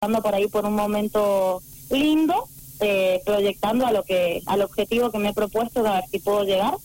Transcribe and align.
pasando 0.00 0.22
por 0.22 0.34
ahí 0.34 0.46
por 0.46 0.64
un 0.64 0.72
momento 0.72 1.62
lindo, 1.90 2.48
eh, 2.80 3.20
proyectando 3.26 3.86
a 3.86 3.92
lo 3.92 4.02
que 4.02 4.40
al 4.46 4.62
objetivo 4.62 5.10
que 5.10 5.18
me 5.18 5.28
he 5.28 5.34
propuesto, 5.34 5.86
a 5.86 5.96
ver 5.96 6.04
si 6.10 6.20
puedo 6.20 6.42
llegar. 6.44 6.78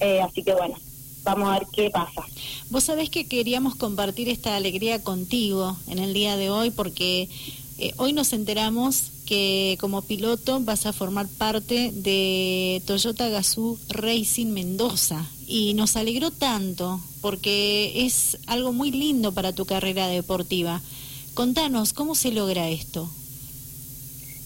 Eh, 0.00 0.22
así 0.22 0.42
que 0.42 0.54
bueno, 0.54 0.74
vamos 1.22 1.50
a 1.50 1.58
ver 1.58 1.68
qué 1.70 1.90
pasa. 1.90 2.24
Vos 2.70 2.84
sabés 2.84 3.10
que 3.10 3.28
queríamos 3.28 3.74
compartir 3.74 4.30
esta 4.30 4.56
alegría 4.56 5.02
contigo 5.02 5.76
en 5.86 5.98
el 5.98 6.14
día 6.14 6.38
de 6.38 6.48
hoy 6.48 6.70
porque 6.70 7.28
eh, 7.76 7.92
hoy 7.98 8.14
nos 8.14 8.32
enteramos 8.32 9.10
que 9.26 9.76
como 9.78 10.00
piloto 10.00 10.58
vas 10.60 10.86
a 10.86 10.94
formar 10.94 11.28
parte 11.28 11.90
de 11.92 12.80
Toyota 12.86 13.28
Gazoo 13.28 13.78
Racing 13.90 14.46
Mendoza 14.46 15.26
y 15.46 15.74
nos 15.74 15.94
alegró 15.96 16.30
tanto 16.30 17.00
porque 17.20 18.06
es 18.06 18.38
algo 18.46 18.72
muy 18.72 18.92
lindo 18.92 19.32
para 19.32 19.52
tu 19.52 19.66
carrera 19.66 20.08
deportiva. 20.08 20.80
Contanos, 21.36 21.92
¿cómo 21.92 22.14
se 22.14 22.32
logra 22.32 22.70
esto? 22.70 23.10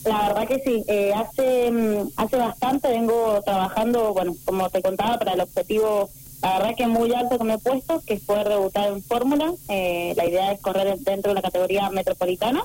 La 0.04 0.26
verdad 0.26 0.48
que 0.48 0.58
sí, 0.58 0.82
eh, 0.88 1.12
hace, 1.14 1.70
mm, 1.70 2.10
hace 2.16 2.36
bastante 2.36 2.88
vengo 2.88 3.40
trabajando, 3.44 4.12
bueno, 4.12 4.34
como 4.44 4.68
te 4.70 4.82
contaba, 4.82 5.16
para 5.16 5.34
el 5.34 5.40
objetivo, 5.40 6.10
la 6.42 6.58
verdad 6.58 6.74
que 6.76 6.88
muy 6.88 7.14
alto 7.14 7.38
que 7.38 7.44
me 7.44 7.54
he 7.54 7.58
puesto, 7.58 8.02
que 8.04 8.18
fue 8.18 8.42
debutar 8.42 8.88
en 8.88 9.04
Fórmula. 9.04 9.54
Eh, 9.68 10.14
la 10.16 10.26
idea 10.26 10.50
es 10.50 10.60
correr 10.60 10.98
dentro 10.98 11.30
de 11.30 11.36
la 11.36 11.42
categoría 11.42 11.90
metropolitana, 11.90 12.64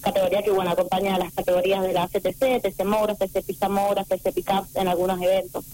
categoría 0.00 0.42
que, 0.42 0.52
bueno, 0.52 0.70
acompaña 0.70 1.16
a 1.16 1.18
las 1.18 1.34
categorías 1.34 1.82
de 1.82 1.92
la 1.92 2.08
CTC, 2.08 2.62
TC 2.62 2.84
Moura, 2.86 3.14
TC 3.14 3.42
Pista 3.42 3.68
TC 3.68 4.64
en 4.74 4.88
algunos 4.88 5.20
eventos. 5.20 5.66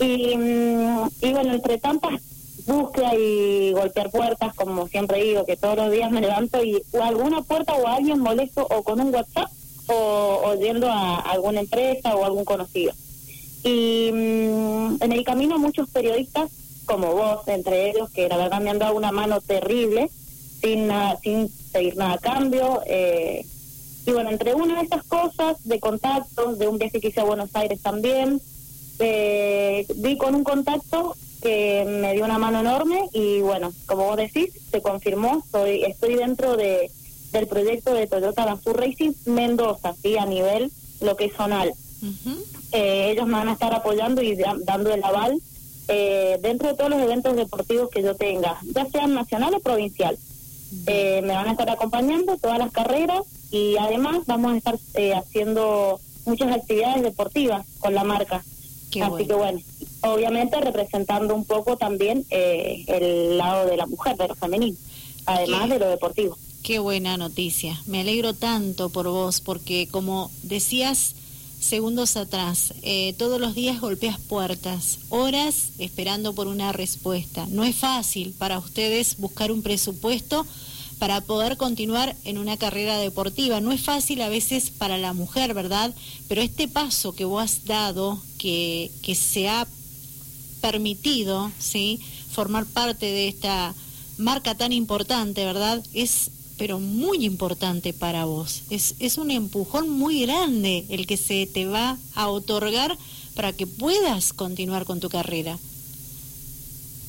Y, 0.00 0.38
mm, 0.38 1.10
y 1.20 1.32
bueno, 1.32 1.52
entre 1.52 1.76
tantas 1.76 2.22
búsqueda 2.66 3.14
y 3.14 3.72
golpear 3.72 4.10
puertas, 4.10 4.54
como 4.54 4.88
siempre 4.88 5.22
digo, 5.22 5.44
que 5.44 5.56
todos 5.56 5.76
los 5.76 5.90
días 5.90 6.10
me 6.10 6.20
levanto 6.20 6.62
y 6.62 6.82
o 6.92 7.02
alguna 7.02 7.42
puerta 7.42 7.74
o 7.74 7.86
alguien 7.86 8.20
molesto 8.20 8.66
o 8.70 8.82
con 8.82 9.00
un 9.00 9.14
WhatsApp 9.14 9.50
o, 9.86 10.54
yendo 10.54 10.88
a 10.88 11.16
alguna 11.18 11.60
empresa 11.60 12.14
o 12.14 12.24
algún 12.24 12.44
conocido. 12.44 12.92
Y 13.62 14.10
mm, 14.12 15.02
en 15.02 15.12
el 15.12 15.24
camino 15.24 15.58
muchos 15.58 15.88
periodistas, 15.90 16.50
como 16.86 17.12
vos, 17.14 17.46
entre 17.48 17.90
ellos, 17.90 18.10
que 18.10 18.28
la 18.28 18.36
verdad 18.36 18.60
me 18.60 18.70
han 18.70 18.78
dado 18.78 18.96
una 18.96 19.12
mano 19.12 19.40
terrible, 19.40 20.10
sin 20.60 20.86
nada, 20.86 21.18
sin 21.22 21.50
pedir 21.72 21.96
nada 21.96 22.14
a 22.14 22.18
cambio. 22.18 22.82
Eh, 22.86 23.44
y 24.06 24.12
bueno, 24.12 24.30
entre 24.30 24.54
una 24.54 24.76
de 24.76 24.82
estas 24.82 25.04
cosas, 25.04 25.56
de 25.64 25.78
contactos, 25.78 26.58
de 26.58 26.68
un 26.68 26.78
viaje 26.78 27.00
que 27.00 27.08
hice 27.08 27.20
a 27.20 27.24
Buenos 27.24 27.50
Aires 27.54 27.82
también, 27.82 28.40
eh, 28.98 29.86
vi 29.96 30.16
con 30.16 30.34
un 30.34 30.44
contacto 30.44 31.16
que 31.42 31.84
me 31.86 32.12
dio 32.12 32.24
una 32.24 32.38
mano 32.38 32.60
enorme 32.60 33.08
y 33.12 33.40
bueno, 33.40 33.72
como 33.86 34.04
vos 34.04 34.16
decís, 34.16 34.50
se 34.70 34.82
confirmó, 34.82 35.44
soy, 35.50 35.82
estoy 35.84 36.14
dentro 36.16 36.56
de 36.56 36.90
del 37.32 37.46
proyecto 37.46 37.94
de 37.94 38.06
Toyota 38.06 38.44
Gazoo 38.44 38.72
Racing 38.72 39.12
Mendoza, 39.26 39.94
sí, 40.02 40.16
a 40.16 40.26
nivel 40.26 40.70
lo 41.00 41.16
que 41.16 41.26
es 41.26 41.34
zonal. 41.34 41.72
Eh, 42.72 43.10
ellos 43.12 43.26
me 43.26 43.34
van 43.34 43.48
a 43.48 43.52
estar 43.52 43.72
apoyando 43.74 44.22
y 44.22 44.36
dando 44.36 44.92
el 44.92 45.04
aval 45.04 45.40
eh, 45.88 46.38
dentro 46.42 46.68
de 46.68 46.74
todos 46.74 46.90
los 46.90 47.00
eventos 47.00 47.36
deportivos 47.36 47.90
que 47.90 48.02
yo 48.02 48.14
tenga, 48.14 48.58
ya 48.74 48.86
sean 48.86 49.14
nacional 49.14 49.54
o 49.54 49.60
provincial. 49.60 50.18
Eh, 50.86 51.20
me 51.22 51.34
van 51.34 51.48
a 51.48 51.52
estar 51.52 51.68
acompañando 51.68 52.36
todas 52.36 52.58
las 52.58 52.70
carreras 52.70 53.22
y 53.50 53.76
además 53.76 54.20
vamos 54.26 54.52
a 54.52 54.56
estar 54.56 54.78
haciendo 55.16 56.00
muchas 56.24 56.52
actividades 56.52 57.02
deportivas 57.02 57.66
con 57.80 57.94
la 57.94 58.04
marca. 58.04 58.44
Así 59.02 59.26
que 59.26 59.34
bueno, 59.34 59.60
obviamente 60.02 60.60
representando 60.60 61.34
un 61.34 61.44
poco 61.44 61.76
también 61.76 62.24
eh, 62.30 62.84
el 62.86 63.38
lado 63.38 63.66
de 63.66 63.76
la 63.76 63.86
mujer, 63.86 64.16
de 64.16 64.28
lo 64.28 64.34
femenino, 64.34 64.76
además 65.26 65.68
de 65.68 65.78
lo 65.78 65.88
deportivo. 65.88 66.36
Qué 66.62 66.78
buena 66.78 67.16
noticia. 67.16 67.80
Me 67.86 68.00
alegro 68.00 68.34
tanto 68.34 68.90
por 68.90 69.08
vos, 69.08 69.40
porque 69.40 69.88
como 69.90 70.30
decías 70.42 71.14
segundos 71.58 72.16
atrás, 72.16 72.74
eh, 72.82 73.14
todos 73.18 73.40
los 73.40 73.54
días 73.54 73.80
golpeas 73.80 74.18
puertas, 74.18 74.98
horas 75.08 75.70
esperando 75.78 76.34
por 76.34 76.46
una 76.46 76.72
respuesta. 76.72 77.46
No 77.50 77.64
es 77.64 77.76
fácil 77.76 78.34
para 78.38 78.58
ustedes 78.58 79.16
buscar 79.18 79.52
un 79.52 79.62
presupuesto 79.62 80.46
para 80.98 81.22
poder 81.22 81.56
continuar 81.56 82.14
en 82.24 82.36
una 82.36 82.58
carrera 82.58 82.98
deportiva. 82.98 83.60
No 83.60 83.72
es 83.72 83.80
fácil 83.80 84.20
a 84.20 84.28
veces 84.28 84.70
para 84.70 84.98
la 84.98 85.14
mujer, 85.14 85.54
¿verdad? 85.54 85.94
Pero 86.28 86.42
este 86.42 86.68
paso 86.68 87.14
que 87.14 87.24
vos 87.24 87.42
has 87.42 87.64
dado, 87.64 88.22
que, 88.38 88.90
que 89.02 89.14
se 89.14 89.48
ha 89.48 89.66
permitido, 90.60 91.50
¿sí? 91.58 92.00
Formar 92.30 92.66
parte 92.66 93.06
de 93.06 93.28
esta 93.28 93.74
marca 94.18 94.54
tan 94.54 94.72
importante, 94.72 95.44
¿verdad? 95.44 95.82
Es 95.92 96.30
pero 96.60 96.78
muy 96.78 97.24
importante 97.24 97.94
para 97.94 98.26
vos. 98.26 98.64
Es, 98.68 98.94
es 98.98 99.16
un 99.16 99.30
empujón 99.30 99.88
muy 99.88 100.26
grande 100.26 100.84
el 100.90 101.06
que 101.06 101.16
se 101.16 101.46
te 101.46 101.64
va 101.64 101.96
a 102.14 102.28
otorgar 102.28 102.98
para 103.34 103.54
que 103.54 103.66
puedas 103.66 104.34
continuar 104.34 104.84
con 104.84 105.00
tu 105.00 105.08
carrera. 105.08 105.58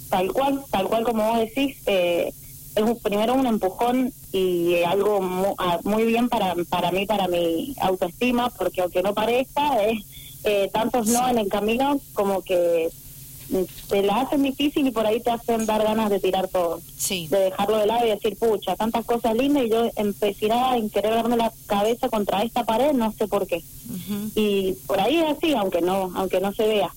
Tal 0.09 0.31
cual, 0.31 0.63
tal 0.71 0.87
cual 0.87 1.03
como 1.03 1.27
vos 1.27 1.39
decís, 1.39 1.75
eh, 1.85 2.31
es 2.75 2.83
un, 2.83 2.97
primero 2.99 3.33
un 3.33 3.45
empujón 3.45 4.13
y 4.31 4.83
algo 4.83 5.19
ah, 5.57 5.79
muy, 5.83 6.05
bien 6.05 6.29
para, 6.29 6.55
para 6.69 6.91
mí, 6.91 7.05
para 7.05 7.27
mi 7.27 7.75
autoestima, 7.81 8.49
porque 8.51 8.79
aunque 8.79 9.03
no 9.03 9.13
parezca, 9.13 9.83
es 9.85 9.99
eh, 10.45 10.69
tantos 10.71 11.07
no 11.07 11.27
en 11.27 11.37
el 11.37 11.49
camino 11.49 11.99
como 12.13 12.41
que 12.41 12.89
te 13.89 14.01
la 14.01 14.21
hacen 14.21 14.43
difícil 14.43 14.87
y 14.87 14.91
por 14.91 15.05
ahí 15.05 15.19
te 15.19 15.31
hacen 15.31 15.65
dar 15.65 15.83
ganas 15.83 16.09
de 16.09 16.19
tirar 16.19 16.47
todo. 16.47 16.81
Sí. 16.97 17.27
De 17.29 17.39
dejarlo 17.39 17.77
de 17.77 17.85
lado 17.85 18.05
y 18.05 18.09
decir, 18.09 18.37
pucha, 18.37 18.75
tantas 18.75 19.05
cosas 19.05 19.35
lindas 19.35 19.65
y 19.65 19.69
yo 19.69 19.89
empezará 19.95 20.77
en 20.77 20.89
querer 20.89 21.13
darme 21.15 21.37
la 21.37 21.51
cabeza 21.67 22.09
contra 22.09 22.43
esta 22.43 22.63
pared, 22.63 22.93
no 22.93 23.11
sé 23.11 23.27
por 23.27 23.47
qué. 23.47 23.63
Y 24.35 24.73
por 24.87 24.99
ahí 24.99 25.17
es 25.17 25.37
así, 25.37 25.53
aunque 25.53 25.81
no, 25.81 26.11
aunque 26.15 26.39
no 26.39 26.53
se 26.53 26.65
vea. 26.65 26.91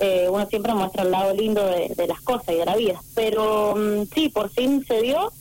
Eh, 0.00 0.28
uno 0.30 0.46
siempre 0.46 0.74
muestra 0.74 1.02
el 1.02 1.10
lado 1.10 1.34
lindo 1.34 1.64
de, 1.66 2.06
las 2.06 2.20
cosas 2.20 2.50
y 2.50 2.58
de 2.58 2.64
la 2.64 2.76
vida. 2.76 3.02
Pero 3.14 3.74
mm, 3.76 4.04
sí, 4.14 4.28
por 4.28 4.50
fin 4.50 4.84
se 4.86 5.02
dio 5.02 5.32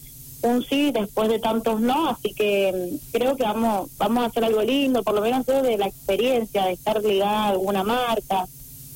un 0.43 0.63
sí 0.63 0.91
después 0.91 1.29
de 1.29 1.39
tantos 1.39 1.79
no, 1.81 2.09
así 2.09 2.33
que 2.33 2.71
mm, 2.73 3.11
creo 3.11 3.35
que 3.35 3.43
vamos 3.43 3.89
vamos 3.97 4.23
a 4.23 4.27
hacer 4.27 4.43
algo 4.43 4.61
lindo, 4.63 5.03
por 5.03 5.13
lo 5.13 5.21
menos 5.21 5.45
de 5.45 5.77
la 5.77 5.87
experiencia 5.87 6.65
de 6.65 6.73
estar 6.73 7.03
ligada 7.03 7.45
a 7.45 7.49
alguna 7.49 7.83
marca, 7.83 8.47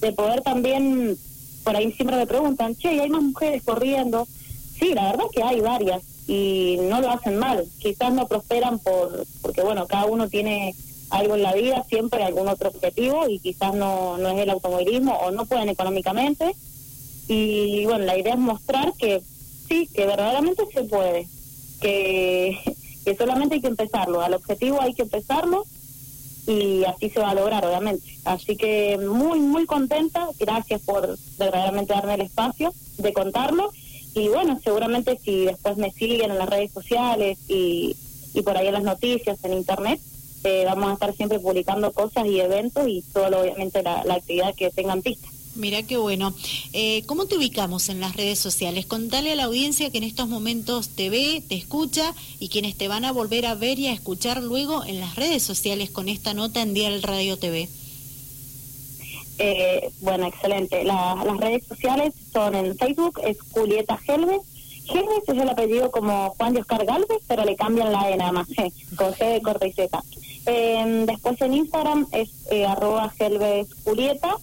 de 0.02 0.12
poder 0.14 0.42
también, 0.42 1.16
por 1.64 1.76
ahí 1.76 1.92
siempre 1.94 2.18
me 2.18 2.28
preguntan, 2.28 2.76
che, 2.76 2.90
¿hay 3.02 3.10
más 3.10 3.22
mujeres 3.22 3.64
corriendo? 3.64 4.28
Sí, 4.80 4.94
la 4.94 5.12
verdad 5.12 5.26
que 5.34 5.44
hay 5.44 5.62
varias 5.62 6.02
y 6.28 6.78
no 6.84 7.02
lo 7.02 7.10
hacen 7.12 7.38
mal, 7.38 7.66
quizás 7.80 8.14
no 8.14 8.28
prosperan 8.28 8.80
por 8.80 9.26
porque 9.42 9.62
bueno, 9.62 9.88
cada 9.88 10.06
uno 10.06 10.30
tiene 10.30 10.74
algo 11.10 11.36
en 11.36 11.44
la 11.44 11.54
vida, 11.54 11.86
siempre 11.90 12.24
algún 12.24 12.48
otro 12.48 12.70
objetivo 12.70 13.28
y 13.28 13.40
quizás 13.40 13.76
no, 13.76 14.18
no 14.18 14.30
es 14.30 14.40
el 14.40 14.50
automovilismo 14.50 15.14
o 15.14 15.32
no 15.32 15.46
pueden 15.46 15.70
económicamente. 15.70 16.56
Y 17.28 17.86
bueno, 17.86 18.06
la 18.06 18.18
idea 18.18 18.34
es 18.34 18.40
mostrar 18.40 18.94
que 18.98 19.22
sí, 19.68 19.88
que 19.94 20.06
verdaderamente 20.06 20.64
se 20.74 20.84
puede, 20.84 21.28
que, 21.82 22.58
que 23.06 23.16
solamente 23.16 23.56
hay 23.56 23.62
que 23.62 23.68
empezarlo, 23.68 24.22
al 24.22 24.34
objetivo 24.34 24.82
hay 24.82 24.94
que 24.94 25.04
empezarlo 25.04 25.66
y 26.48 26.84
así 26.86 27.10
se 27.10 27.20
va 27.20 27.32
a 27.32 27.36
lograr, 27.36 27.66
obviamente. 27.66 28.06
Así 28.26 28.56
que 28.58 28.98
muy, 28.98 29.40
muy 29.40 29.66
contenta, 29.66 30.28
gracias 30.40 30.82
por 30.82 31.18
verdaderamente 31.38 31.94
darme 31.94 32.16
el 32.16 32.22
espacio 32.22 32.74
de 32.98 33.14
contarlo. 33.14 33.72
Y 34.14 34.28
bueno, 34.28 34.60
seguramente 34.64 35.18
si 35.24 35.46
después 35.46 35.78
me 35.78 35.92
siguen 35.92 36.32
en 36.32 36.38
las 36.38 36.50
redes 36.50 36.72
sociales 36.72 37.38
y, 37.48 37.96
y 38.34 38.42
por 38.42 38.58
ahí 38.58 38.68
en 38.68 38.74
las 38.74 38.84
noticias, 38.84 39.44
en 39.44 39.54
internet, 39.54 40.02
eh, 40.44 40.64
vamos 40.66 40.90
a 40.90 40.94
estar 40.94 41.16
siempre 41.16 41.40
publicando 41.40 41.92
cosas 41.92 42.26
y 42.26 42.40
eventos 42.40 42.88
y 42.88 43.04
todo 43.14 43.42
obviamente 43.42 43.84
la, 43.84 44.02
actividad 44.02 44.56
que 44.56 44.72
tengan 44.72 45.02
pista. 45.02 45.28
Mira 45.56 45.84
qué 45.84 45.98
bueno. 45.98 46.34
Eh, 46.74 47.04
¿Cómo 47.08 47.26
te 47.26 47.36
ubicamos 47.36 47.90
en 47.90 48.00
las 48.00 48.16
redes 48.16 48.40
sociales? 48.40 48.86
Contale 48.86 49.34
a 49.34 49.36
la 49.36 49.44
audiencia 49.44 49.90
que 49.90 49.98
en 49.98 50.06
estos 50.06 50.30
momentos 50.30 50.90
te 50.90 51.10
ve, 51.10 51.44
te 51.48 51.56
escucha 51.56 52.14
y 52.40 52.50
quienes 52.50 52.78
te 52.78 52.88
van 52.88 53.04
a 53.04 53.12
volver 53.12 53.46
a 53.46 53.56
ver 53.56 53.78
y 53.78 53.88
a 53.88 53.94
escuchar 53.94 54.42
luego 54.42 54.86
en 54.86 55.00
las 55.00 55.16
redes 55.16 55.44
sociales 55.44 55.90
con 55.90 56.08
esta 56.08 56.34
nota 56.34 56.62
en 56.62 56.74
Dial 56.74 57.04
Radio 57.04 57.38
TV. 57.38 57.68
Eh, 59.40 59.92
bueno, 60.02 60.28
excelente. 60.28 60.84
las 60.84 61.38
redes 61.38 61.66
sociales 61.68 62.14
son 62.32 62.56
en 62.56 62.78
Facebook, 62.78 63.20
es 63.24 63.38
Julieta 63.52 64.00
Helves 64.08 64.42
Helves 64.90 65.24
es 65.28 65.38
el 65.38 65.50
apellido 65.50 65.92
como 65.92 66.32
Juan 66.32 66.54
de 66.54 66.62
Oscar 66.62 66.86
Galvez, 66.86 67.20
pero 67.28 67.46
le 67.46 67.56
cambian 67.56 67.92
la 67.92 68.10
E 68.10 68.18
nada 68.18 68.32
más, 68.32 68.48
con 68.96 69.14
G 69.14 69.34
de 69.34 69.42
corta 69.42 69.68
y 69.68 69.74
Z. 69.74 70.04
Eh, 70.48 71.04
después 71.08 71.40
en 71.42 71.54
Instagram 71.54 72.08
es 72.12 72.30
eh, 72.50 72.66
arroba 72.66 73.14
Helves 73.18 73.68
Julieta 73.84 74.38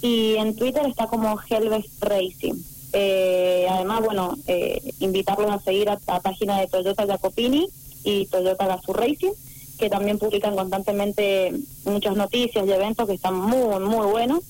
y 0.00 0.36
en 0.36 0.54
Twitter 0.56 0.86
está 0.86 1.06
como 1.06 1.38
Helves 1.48 1.86
Racing. 2.00 2.54
Eh, 2.92 3.66
además, 3.68 4.02
bueno, 4.04 4.36
eh, 4.46 4.80
invitarlos 5.00 5.50
a 5.50 5.60
seguir 5.60 5.90
a 5.90 5.98
la 6.06 6.20
página 6.20 6.60
de 6.60 6.68
Toyota 6.68 7.06
Jacopini 7.06 7.68
y 8.04 8.26
Toyota 8.26 8.66
Gazoo 8.66 8.94
Racing, 8.94 9.32
que 9.78 9.90
también 9.90 10.18
publican 10.18 10.56
constantemente 10.56 11.52
muchas 11.84 12.16
noticias 12.16 12.66
y 12.66 12.72
eventos 12.72 13.06
que 13.06 13.14
están 13.14 13.34
muy, 13.34 13.78
muy 13.80 14.06
buenos. 14.06 14.40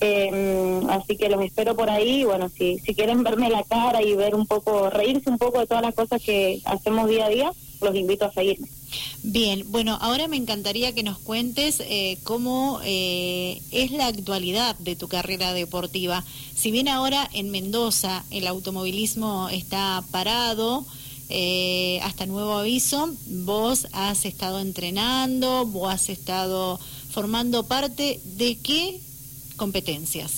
Eh, 0.00 0.80
así 0.90 1.16
que 1.16 1.28
los 1.28 1.42
espero 1.42 1.74
por 1.74 1.88
ahí. 1.88 2.24
Bueno, 2.24 2.48
si, 2.48 2.78
si 2.78 2.94
quieren 2.94 3.22
verme 3.22 3.50
la 3.50 3.62
cara 3.64 4.02
y 4.02 4.14
ver 4.14 4.34
un 4.34 4.46
poco, 4.46 4.90
reírse 4.90 5.30
un 5.30 5.38
poco 5.38 5.60
de 5.60 5.66
todas 5.66 5.82
las 5.82 5.94
cosas 5.94 6.22
que 6.22 6.60
hacemos 6.64 7.08
día 7.08 7.26
a 7.26 7.30
día, 7.30 7.52
los 7.80 7.94
invito 7.94 8.26
a 8.26 8.32
seguirme. 8.32 8.68
Bien, 9.26 9.64
bueno, 9.68 9.96
ahora 10.02 10.28
me 10.28 10.36
encantaría 10.36 10.94
que 10.94 11.02
nos 11.02 11.18
cuentes 11.18 11.80
eh, 11.80 12.18
cómo 12.24 12.80
eh, 12.84 13.58
es 13.70 13.90
la 13.90 14.08
actualidad 14.08 14.76
de 14.80 14.96
tu 14.96 15.08
carrera 15.08 15.54
deportiva. 15.54 16.22
Si 16.54 16.70
bien 16.70 16.88
ahora 16.88 17.26
en 17.32 17.50
Mendoza 17.50 18.22
el 18.30 18.46
automovilismo 18.46 19.48
está 19.48 20.04
parado, 20.10 20.84
eh, 21.30 22.00
hasta 22.02 22.26
nuevo 22.26 22.52
aviso, 22.52 23.14
vos 23.26 23.88
has 23.92 24.26
estado 24.26 24.60
entrenando, 24.60 25.64
vos 25.64 25.90
has 25.90 26.10
estado 26.10 26.78
formando 27.08 27.62
parte 27.62 28.20
de 28.36 28.58
qué 28.58 29.00
competencias. 29.56 30.32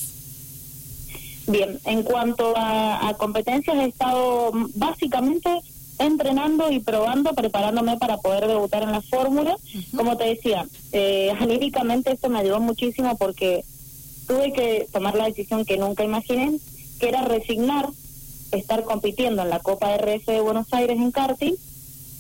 Bien, 1.49 1.81
en 1.87 2.05
cuanto 2.05 2.55
a, 2.57 3.17
competencias, 3.19 3.77
he 3.79 3.87
estado 3.87 4.53
básicamente 4.75 5.61
entrenando 5.99 6.71
y 6.71 6.81
probando, 6.81 7.33
preparándome 7.35 7.97
para 7.97 8.19
poder 8.19 8.47
debutar 8.47 8.83
en 8.83 8.93
la 8.93 9.01
fórmula. 9.01 9.57
Como 9.95 10.17
te 10.17 10.25
decía, 10.25 10.67
eh, 10.93 11.33
anímicamente 11.39 12.13
esto 12.13 12.29
me 12.29 12.41
ayudó 12.41 12.61
muchísimo 12.61 13.17
porque 13.17 13.65
tuve 14.27 14.53
que 14.53 14.87
tomar 14.93 15.15
la 15.15 15.27
decisión 15.27 15.65
que 15.65 15.79
nunca 15.79 16.05
imaginé, 16.05 16.59
que 17.01 17.09
era 17.09 17.23
resignar 17.23 17.89
estar 18.53 18.85
compitiendo 18.85 19.43
en 19.43 19.51
la 19.51 19.61
Copa 19.61 19.97
RF 19.97 20.27
de 20.27 20.41
Buenos 20.41 20.73
Aires 20.73 20.97
en 20.97 21.11
karting 21.11 21.55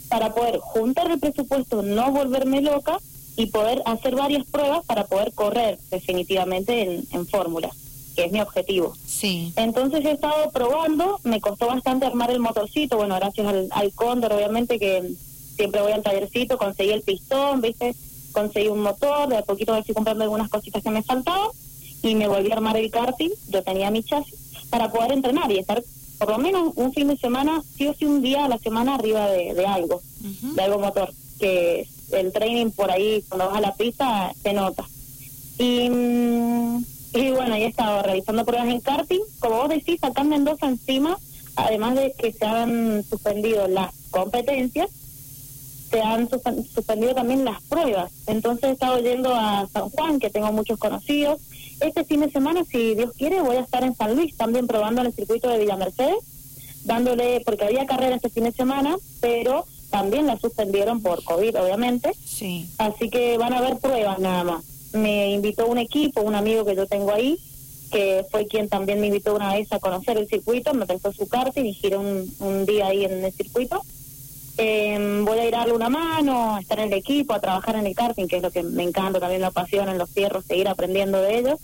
para 0.08 0.34
poder 0.34 0.58
juntar 0.58 1.10
el 1.10 1.18
presupuesto, 1.18 1.82
no 1.82 2.12
volverme 2.12 2.60
loca 2.62 2.98
y 3.36 3.46
poder 3.46 3.82
hacer 3.86 4.14
varias 4.14 4.46
pruebas 4.46 4.84
para 4.86 5.06
poder 5.06 5.32
correr 5.32 5.78
definitivamente 5.90 6.82
en, 6.82 7.04
en 7.12 7.26
fórmula 7.26 7.70
que 8.16 8.24
es 8.24 8.32
mi 8.32 8.40
objetivo. 8.40 8.94
Sí. 9.06 9.52
Entonces 9.56 10.04
he 10.04 10.12
estado 10.12 10.50
probando, 10.50 11.20
me 11.22 11.40
costó 11.40 11.66
bastante 11.66 12.06
armar 12.06 12.30
el 12.30 12.40
motorcito, 12.40 12.96
bueno, 12.96 13.14
gracias 13.16 13.46
al, 13.46 13.68
al 13.70 13.92
Cóndor, 13.92 14.32
obviamente, 14.32 14.78
que 14.78 15.12
siempre 15.54 15.82
voy 15.82 15.92
al 15.92 16.02
tallercito, 16.02 16.58
conseguí 16.58 16.90
el 16.90 17.02
pistón, 17.02 17.60
¿viste? 17.60 17.94
Conseguí 18.32 18.68
un 18.68 18.80
motor, 18.80 19.28
de 19.28 19.36
a 19.36 19.42
poquito 19.42 19.74
me 19.74 19.84
fui 19.84 19.94
comprando 19.94 20.24
algunas 20.24 20.48
cositas 20.48 20.82
que 20.82 20.90
me 20.90 21.02
faltaban 21.02 21.48
y 22.02 22.14
me 22.14 22.26
volví 22.26 22.50
a 22.50 22.54
armar 22.54 22.76
el 22.76 22.90
karting, 22.90 23.30
yo 23.48 23.62
tenía 23.62 23.90
mi 23.90 24.02
chasis, 24.02 24.34
para 24.70 24.90
poder 24.90 25.12
entrenar 25.12 25.52
y 25.52 25.58
estar 25.58 25.82
por 26.18 26.30
lo 26.30 26.38
menos 26.38 26.72
un 26.76 26.94
fin 26.94 27.08
de 27.08 27.18
semana, 27.18 27.62
sí 27.76 27.86
o 27.86 27.94
sí 27.94 28.06
un 28.06 28.22
día 28.22 28.46
a 28.46 28.48
la 28.48 28.56
semana 28.56 28.94
arriba 28.94 29.28
de, 29.28 29.52
de 29.52 29.66
algo, 29.66 30.00
de 30.20 30.62
algo 30.62 30.78
motor, 30.78 31.12
que 31.38 31.86
el 32.12 32.32
training 32.32 32.70
por 32.70 32.90
ahí, 32.90 33.22
cuando 33.28 33.48
vas 33.48 33.58
a 33.58 33.60
la 33.60 33.74
pista, 33.74 34.32
se 34.42 34.54
nota. 34.54 34.86
Y... 35.58 35.90
Mm, 35.90 36.95
y 37.12 37.30
bueno, 37.30 37.54
he 37.54 37.66
estado 37.66 38.02
realizando 38.02 38.44
pruebas 38.44 38.68
en 38.68 38.80
karting. 38.80 39.20
Como 39.38 39.56
vos 39.56 39.68
decís, 39.68 40.02
acá 40.02 40.22
en 40.22 40.28
Mendoza 40.28 40.66
encima, 40.66 41.18
además 41.56 41.94
de 41.94 42.12
que 42.18 42.32
se 42.32 42.44
han 42.44 43.04
suspendido 43.04 43.68
las 43.68 43.92
competencias, 44.10 44.90
se 45.90 46.02
han 46.02 46.28
suspendido 46.28 47.14
también 47.14 47.44
las 47.44 47.62
pruebas. 47.62 48.12
Entonces 48.26 48.70
he 48.70 48.72
estado 48.72 48.98
yendo 48.98 49.34
a 49.34 49.66
San 49.72 49.88
Juan, 49.90 50.18
que 50.18 50.30
tengo 50.30 50.52
muchos 50.52 50.78
conocidos. 50.78 51.40
Este 51.80 52.04
fin 52.04 52.20
de 52.20 52.30
semana, 52.30 52.64
si 52.64 52.94
Dios 52.94 53.12
quiere, 53.16 53.40
voy 53.40 53.56
a 53.56 53.60
estar 53.60 53.84
en 53.84 53.94
San 53.94 54.16
Luis 54.16 54.36
también 54.36 54.66
probando 54.66 55.00
en 55.00 55.08
el 55.08 55.12
circuito 55.12 55.48
de 55.48 55.58
Villa 55.58 55.76
Mercedes, 55.76 56.18
dándole, 56.84 57.42
porque 57.44 57.64
había 57.64 57.86
carrera 57.86 58.16
este 58.16 58.30
fin 58.30 58.44
de 58.44 58.52
semana, 58.52 58.96
pero 59.20 59.66
también 59.90 60.26
la 60.26 60.38
suspendieron 60.38 61.00
por 61.02 61.22
COVID, 61.22 61.60
obviamente. 61.60 62.12
Sí. 62.24 62.68
Así 62.78 63.08
que 63.08 63.38
van 63.38 63.52
a 63.52 63.58
haber 63.58 63.78
pruebas 63.78 64.18
nada 64.18 64.44
más 64.44 64.75
me 64.96 65.30
invitó 65.32 65.66
un 65.66 65.78
equipo, 65.78 66.22
un 66.22 66.34
amigo 66.34 66.64
que 66.64 66.74
yo 66.74 66.86
tengo 66.86 67.12
ahí, 67.12 67.38
que 67.90 68.24
fue 68.30 68.46
quien 68.46 68.68
también 68.68 69.00
me 69.00 69.06
invitó 69.06 69.34
una 69.34 69.54
vez 69.54 69.72
a 69.72 69.78
conocer 69.78 70.18
el 70.18 70.28
circuito, 70.28 70.74
me 70.74 70.86
prestó 70.86 71.12
su 71.12 71.28
carta 71.28 71.60
y 71.60 71.72
giré 71.72 71.96
un, 71.96 72.66
día 72.66 72.88
ahí 72.88 73.04
en 73.04 73.24
el 73.24 73.32
circuito. 73.32 73.82
Eh, 74.58 75.22
voy 75.24 75.38
a 75.38 75.46
ir 75.46 75.54
a 75.54 75.58
darle 75.58 75.74
una 75.74 75.90
mano, 75.90 76.56
a 76.56 76.60
estar 76.60 76.78
en 76.78 76.92
el 76.92 76.98
equipo, 76.98 77.34
a 77.34 77.40
trabajar 77.40 77.76
en 77.76 77.86
el 77.86 77.94
karting, 77.94 78.26
que 78.26 78.36
es 78.36 78.42
lo 78.42 78.50
que 78.50 78.62
me 78.62 78.82
encanta, 78.82 79.20
también 79.20 79.42
la 79.42 79.50
pasión 79.50 79.88
en 79.88 79.98
los 79.98 80.10
fierros, 80.10 80.44
seguir 80.46 80.68
aprendiendo 80.68 81.20
de 81.20 81.38
ellos. 81.38 81.60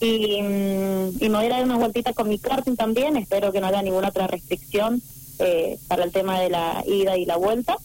Y, 0.00 0.42
mm, 0.42 1.22
y 1.22 1.28
me 1.28 1.38
voy 1.38 1.46
a 1.46 1.50
dar 1.50 1.64
unas 1.64 1.78
vueltitas 1.78 2.14
con 2.14 2.28
mi 2.28 2.38
karting 2.38 2.74
también, 2.74 3.16
espero 3.16 3.52
que 3.52 3.60
no 3.60 3.68
haya 3.68 3.82
ninguna 3.82 4.08
otra 4.08 4.26
restricción 4.26 5.00
eh, 5.38 5.78
para 5.88 6.04
el 6.04 6.12
tema 6.12 6.40
de 6.40 6.50
la 6.50 6.82
ida 6.86 7.16
y 7.16 7.24
la 7.24 7.36
vuelta. 7.36 7.76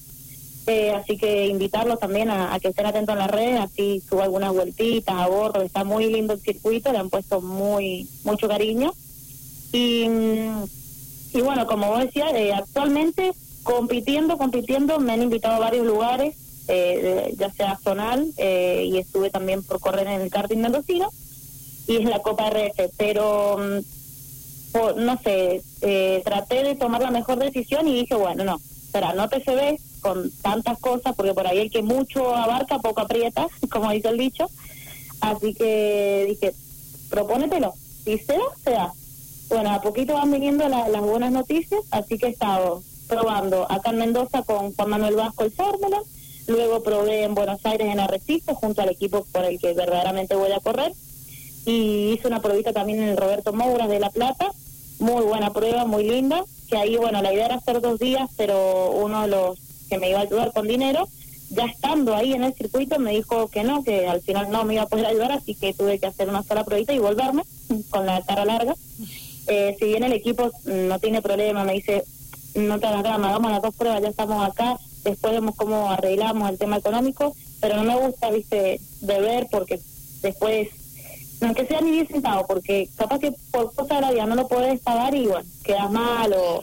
Eh, 0.70 0.92
así 0.92 1.16
que 1.16 1.48
invitarlos 1.48 1.98
también 1.98 2.30
a, 2.30 2.60
que 2.60 2.68
estén 2.68 2.86
atentos 2.86 3.14
en 3.14 3.20
las 3.20 3.32
redes, 3.32 3.58
así 3.58 4.04
subo 4.08 4.22
algunas 4.22 4.52
vueltitas 4.52 5.16
a 5.16 5.28
bordo, 5.28 5.62
está 5.62 5.86
muy 5.86 6.12
lindo 6.12 6.34
el 6.34 6.42
circuito, 6.42 6.92
le 6.92 6.98
han 6.98 7.10
puesto 7.10 7.40
muy 7.40 8.06
mucho 8.26 8.50
cariño. 8.50 8.94
Y, 9.72 10.08
y 11.34 11.42
bueno, 11.42 11.66
como 11.68 11.88
vos 11.88 12.02
decías, 12.02 12.34
eh, 12.34 12.52
actualmente 12.52 13.32
compitiendo, 13.64 14.38
compitiendo, 14.38 15.00
me 15.00 15.14
han 15.14 15.22
invitado 15.22 15.56
a 15.56 15.60
varios 15.60 15.86
lugares, 15.86 16.36
eh, 16.68 17.34
ya 17.38 17.50
sea 17.50 17.80
zonal, 17.82 18.30
y 18.38 18.98
estuve 18.98 19.30
también 19.30 19.64
por 19.64 19.80
correr 19.80 20.08
en 20.08 20.20
el 20.20 20.30
karting 20.30 20.60
mendocino, 20.60 21.10
y 21.88 21.96
es 21.96 22.04
la 22.04 22.20
Copa 22.20 22.50
RF, 22.50 22.92
pero 22.98 23.58
mm, 23.58 25.00
no 25.02 25.18
sé, 25.24 25.62
traté 26.26 26.64
de 26.64 26.76
tomar 26.76 27.02
la 27.02 27.12
mejor 27.12 27.40
decisión 27.40 27.88
y 27.88 28.02
dije, 28.02 28.16
bueno, 28.16 28.44
no, 28.44 28.60
espera, 28.86 29.14
no 29.14 29.30
te 29.30 29.42
se 29.42 29.56
ve, 29.56 29.80
con 30.08 30.32
tantas 30.42 30.80
cosas, 30.80 31.14
porque 31.16 31.34
por 31.34 31.46
ahí 31.48 31.58
el 31.60 31.70
que 31.70 31.82
mucho 31.82 32.34
abarca, 32.34 32.80
poco 32.80 33.02
aprieta, 33.02 33.48
como 33.72 33.92
dice 33.92 34.08
el 34.08 34.18
dicho. 34.18 34.50
Así 35.20 35.54
que 35.54 36.26
dije, 36.30 36.54
propónetelo. 37.10 37.74
Si 38.06 38.18
se 38.20 38.34
da, 38.34 38.46
se 38.64 38.72
da. 38.72 38.94
Bueno, 39.50 39.72
a 39.72 39.82
poquito 39.82 40.14
van 40.14 40.32
viniendo 40.32 40.68
las 40.70 41.02
buenas 41.02 41.32
noticias, 41.32 41.82
así 41.92 42.18
que 42.18 42.28
he 42.28 42.30
estado 42.30 42.84
probando 43.08 43.70
acá 43.72 43.92
en 43.92 43.98
Mendoza 43.98 44.44
con 44.44 44.74
Juan 44.74 44.90
Manuel 44.90 45.16
Vasco 45.16 45.46
el 45.46 45.52
Fórmula, 45.52 46.02
luego 46.48 46.84
probé 46.84 47.24
en 47.24 47.34
Buenos 47.34 47.66
Aires 47.66 47.88
en 47.90 48.00
Arrecife 48.00 48.54
junto 48.54 48.82
al 48.82 48.90
equipo 48.90 49.26
por 49.32 49.46
el 49.46 49.58
que 49.58 49.74
verdaderamente 49.74 50.36
voy 50.36 50.52
a 50.52 50.60
correr 50.60 50.92
y 51.66 52.12
hice 52.12 52.28
una 52.28 52.42
pruebita 52.42 52.74
también 52.74 53.02
en 53.02 53.10
el 53.10 53.18
Roberto 53.18 53.54
Moura 53.54 53.88
de 53.88 54.02
La 54.02 54.10
Plata, 54.10 54.52
muy 55.00 55.24
buena 55.24 55.54
prueba, 55.54 55.86
muy 55.86 56.04
linda, 56.04 56.44
que 56.70 56.78
ahí, 56.78 56.98
bueno, 56.98 57.22
la 57.22 57.34
idea 57.34 57.46
era 57.46 57.56
hacer 57.56 57.80
dos 57.80 58.00
días, 58.00 58.30
pero 58.36 58.92
uno 58.92 59.22
de 59.22 59.28
los 59.30 59.67
que 59.88 59.98
me 59.98 60.10
iba 60.10 60.20
a 60.20 60.24
ayudar 60.24 60.52
con 60.54 60.68
dinero, 60.68 61.08
ya 61.50 61.66
estando 61.66 62.16
ahí 62.16 62.34
en 62.34 62.44
el 62.44 62.54
circuito 62.54 63.00
me 63.00 63.12
dijo 63.12 63.48
que 63.48 63.64
no, 63.64 63.84
que 63.84 64.08
al 64.08 64.22
final 64.22 64.50
no 64.52 64.66
me 64.66 64.74
iba 64.74 64.84
a 64.84 64.88
poder 64.88 65.06
ayudar, 65.06 65.32
así 65.32 65.56
que 65.56 65.74
tuve 65.74 66.00
que 66.00 66.08
hacer 66.08 66.28
una 66.30 66.44
sola 66.44 66.64
pruebita 66.64 66.94
y 66.94 67.00
volverme 67.00 67.44
con 67.90 68.06
la 68.06 68.22
cara 68.24 68.46
larga. 68.46 68.76
Eh, 69.48 69.76
si 69.80 69.86
bien 69.86 70.04
el 70.04 70.14
equipo 70.14 70.52
no 70.66 71.00
tiene 71.00 71.22
problema, 71.22 71.64
me 71.64 71.74
dice, 71.74 72.04
no 72.56 72.80
te 72.80 72.88
hagas 72.88 73.04
drama, 73.04 73.30
hagamos 73.30 73.52
las 73.52 73.62
dos 73.62 73.76
pruebas, 73.76 74.02
ya 74.02 74.10
estamos 74.10 74.46
acá, 74.46 74.78
después 75.04 75.34
vemos 75.34 75.56
cómo 75.56 75.90
arreglamos 75.90 76.50
el 76.50 76.58
tema 76.58 76.78
económico, 76.78 77.34
pero 77.62 77.78
no 77.78 77.84
me 77.84 77.98
gusta, 77.98 78.30
viste, 78.30 78.82
beber 79.02 79.48
porque 79.50 79.80
después, 80.22 80.68
aunque 81.42 81.66
sea 81.66 81.80
ni 81.80 81.92
10 81.92 82.10
centavos, 82.10 82.46
porque 82.46 82.90
capaz 82.98 83.20
que 83.20 83.34
por 83.52 83.74
cosa 83.74 83.96
de 83.96 84.02
la 84.02 84.12
vida 84.12 84.26
no 84.26 84.36
lo 84.36 84.48
puedes 84.50 84.82
pagar 84.82 85.16
y 85.16 85.28
bueno, 85.28 85.48
quedas 85.64 85.90
mal 85.92 86.34
o, 86.34 86.60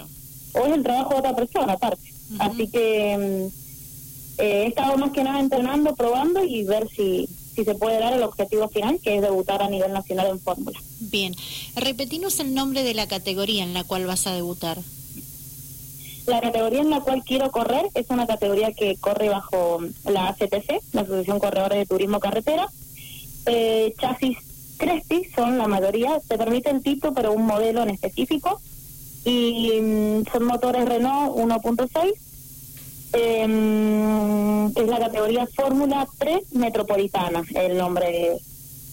o 0.54 0.66
es 0.66 0.72
el 0.74 0.82
trabajo 0.82 1.14
de 1.14 1.20
otra 1.20 1.36
persona 1.36 1.72
aparte. 1.72 2.13
Así 2.38 2.68
que 2.68 3.16
mm, 3.16 4.42
eh, 4.42 4.62
he 4.64 4.66
estado 4.66 4.96
más 4.96 5.12
que 5.12 5.24
nada 5.24 5.40
entrenando, 5.40 5.94
probando 5.94 6.42
y 6.44 6.64
ver 6.64 6.88
si, 6.88 7.28
si 7.54 7.64
se 7.64 7.74
puede 7.74 8.00
dar 8.00 8.12
el 8.12 8.22
objetivo 8.22 8.68
final, 8.68 8.98
que 9.02 9.16
es 9.16 9.22
debutar 9.22 9.62
a 9.62 9.68
nivel 9.68 9.92
nacional 9.92 10.28
en 10.28 10.40
fórmula. 10.40 10.78
Bien, 11.00 11.34
repetinos 11.76 12.40
el 12.40 12.54
nombre 12.54 12.82
de 12.82 12.94
la 12.94 13.06
categoría 13.06 13.62
en 13.62 13.74
la 13.74 13.84
cual 13.84 14.06
vas 14.06 14.26
a 14.26 14.32
debutar. 14.34 14.78
La 16.26 16.40
categoría 16.40 16.80
en 16.80 16.90
la 16.90 17.00
cual 17.00 17.22
quiero 17.22 17.50
correr 17.50 17.86
es 17.94 18.06
una 18.08 18.26
categoría 18.26 18.72
que 18.72 18.96
corre 18.96 19.28
bajo 19.28 19.80
la 20.04 20.28
ACTC, 20.28 20.80
la 20.92 21.02
Asociación 21.02 21.38
Corredores 21.38 21.78
de 21.78 21.86
Turismo 21.86 22.18
Carretera. 22.18 22.66
Eh, 23.46 23.92
chasis 24.00 24.38
Crespi 24.78 25.26
son 25.36 25.58
la 25.58 25.68
mayoría, 25.68 26.18
te 26.26 26.38
permite 26.38 26.70
el 26.70 26.82
tipo, 26.82 27.12
pero 27.12 27.32
un 27.32 27.44
modelo 27.44 27.82
en 27.82 27.90
específico 27.90 28.60
y 29.24 29.80
mm, 29.80 30.24
son 30.30 30.44
motores 30.44 30.84
Renault 30.86 31.36
1.6, 31.36 32.14
eh, 33.14 34.70
es 34.74 34.88
la 34.88 34.98
categoría 34.98 35.46
Fórmula 35.46 36.06
3 36.18 36.52
Metropolitana, 36.52 37.42
el 37.54 37.76
nombre 37.78 38.38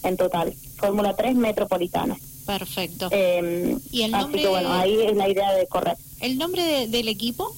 en 0.04 0.16
total, 0.16 0.54
Fórmula 0.76 1.14
3 1.14 1.34
Metropolitana. 1.34 2.16
Perfecto. 2.46 3.08
Em, 3.10 3.78
¿Y 3.90 4.02
el 4.02 4.10
nombre 4.10 4.40
así 4.40 4.42
que 4.42 4.48
bueno, 4.48 4.72
ahí 4.72 5.00
es 5.02 5.16
la 5.16 5.28
idea 5.28 5.52
de 5.52 5.66
correr. 5.66 5.96
¿El 6.20 6.38
nombre 6.38 6.88
del 6.88 7.08
equipo? 7.08 7.52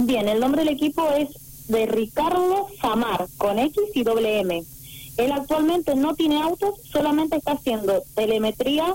Bien, 0.00 0.28
el 0.28 0.40
nombre 0.40 0.64
del 0.64 0.74
equipo 0.74 1.08
es 1.12 1.28
de 1.68 1.86
Ricardo 1.86 2.68
Samar, 2.80 3.28
con 3.38 3.58
X 3.58 3.80
y 3.94 4.02
doble 4.02 4.40
M. 4.40 4.64
Él 5.16 5.32
actualmente 5.32 5.94
no 5.94 6.14
tiene 6.14 6.42
autos, 6.42 6.80
solamente 6.90 7.36
está 7.36 7.52
haciendo 7.52 8.02
telemetría 8.14 8.94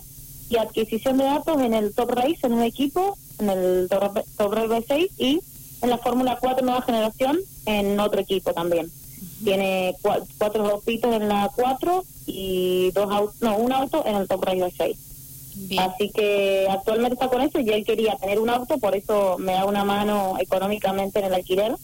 y 0.50 0.58
adquisición 0.58 1.18
de 1.18 1.26
datos 1.26 1.62
en 1.62 1.74
el 1.74 1.94
Top 1.94 2.12
Race, 2.12 2.40
en 2.44 2.54
un 2.54 2.64
equipo, 2.64 3.18
en 3.40 3.50
el 3.50 3.90
Top, 3.90 4.54
Race 4.54 4.86
6 4.88 5.12
y 5.18 5.42
en 5.82 5.90
la 5.90 5.98
Fórmula 5.98 6.38
4 6.40 6.66
nueva 6.66 6.82
generación 6.82 7.38
en 7.66 8.00
otro 8.00 8.20
equipo 8.20 8.54
también. 8.54 8.90
Tiene 9.44 9.96
cuatro, 10.02 10.66
autos 10.66 10.88
en 10.88 11.28
la 11.28 11.52
4 11.56 12.04
y 12.26 12.92
dos 12.92 13.12
autos, 13.12 13.36
no, 13.42 13.58
un 13.58 13.72
auto 13.72 14.04
en 14.06 14.16
el 14.16 14.28
Top 14.28 14.44
Race 14.44 14.74
6. 14.78 14.98
Así 15.78 16.12
que 16.12 16.68
actualmente 16.70 17.16
está 17.16 17.30
con 17.30 17.42
eso 17.42 17.60
y 17.60 17.70
él 17.70 17.84
quería 17.84 18.16
tener 18.18 18.40
un 18.40 18.50
auto, 18.50 18.78
por 18.78 18.96
eso 18.96 19.38
me 19.40 19.54
da 19.54 19.66
una 19.66 19.84
mano 19.84 20.36
económicamente 20.40 21.20
en 21.20 21.26
el 21.26 21.34
alquiler 21.34 21.76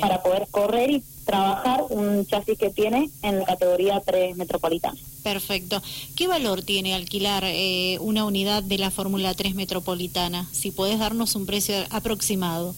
para 0.00 0.22
poder 0.22 0.48
correr 0.50 0.90
y 0.90 1.02
trabajar 1.24 1.84
un 1.90 2.26
chasis 2.26 2.58
que 2.58 2.70
tiene 2.70 3.08
en 3.22 3.38
la 3.38 3.44
categoría 3.44 4.02
3 4.04 4.36
metropolitana. 4.36 4.98
Perfecto. 5.22 5.82
¿Qué 6.16 6.26
valor 6.28 6.62
tiene 6.62 6.94
alquilar 6.94 7.44
eh, 7.46 7.98
una 8.00 8.24
unidad 8.24 8.62
de 8.62 8.78
la 8.78 8.90
Fórmula 8.90 9.34
3 9.34 9.54
metropolitana? 9.54 10.48
Si 10.52 10.70
puedes 10.70 10.98
darnos 10.98 11.34
un 11.34 11.46
precio 11.46 11.74
aproximado. 11.90 12.74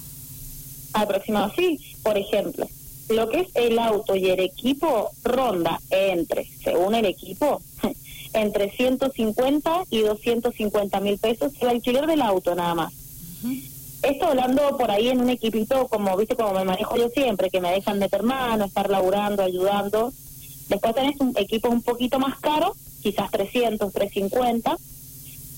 Aproximado, 0.92 1.52
sí. 1.56 1.78
Por 2.02 2.18
ejemplo, 2.18 2.66
lo 3.08 3.28
que 3.28 3.40
es 3.40 3.48
el 3.54 3.78
auto 3.78 4.16
y 4.16 4.28
el 4.28 4.40
equipo 4.40 5.10
ronda 5.22 5.80
entre, 5.90 6.48
según 6.64 6.94
el 6.94 7.06
equipo, 7.06 7.62
entre 8.32 8.70
150 8.72 9.84
y 9.90 10.00
250 10.00 11.00
mil 11.00 11.18
pesos 11.18 11.52
el 11.60 11.68
alquiler 11.68 12.06
del 12.06 12.22
auto 12.22 12.54
nada 12.54 12.74
más. 12.74 12.92
Esto 14.02 14.26
hablando 14.26 14.76
por 14.76 14.90
ahí 14.90 15.08
en 15.08 15.20
un 15.20 15.30
equipito 15.30 15.86
como, 15.86 16.16
viste, 16.16 16.34
como 16.34 16.52
me 16.54 16.64
manejo 16.64 16.96
yo 16.96 17.08
siempre, 17.08 17.50
que 17.50 17.60
me 17.60 17.70
dejan 17.70 18.00
meter 18.00 18.24
mano, 18.24 18.64
estar 18.64 18.90
laburando, 18.90 19.42
ayudando. 19.44 20.12
Después 20.72 20.94
tenés 20.94 21.20
un 21.20 21.34
equipo 21.36 21.68
un 21.68 21.82
poquito 21.82 22.18
más 22.18 22.40
caro, 22.40 22.74
quizás 23.02 23.30
300, 23.30 23.92
350, 23.92 24.74